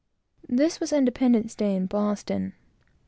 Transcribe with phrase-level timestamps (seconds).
[0.49, 2.53] This was "independence day" in Boston.